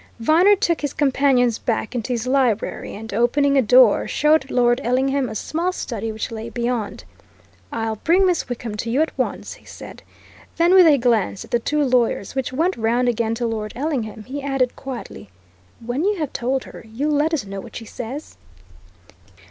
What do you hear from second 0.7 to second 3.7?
his companions back into his library, and opening a